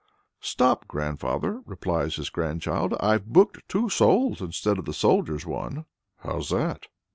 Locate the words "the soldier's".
4.85-5.45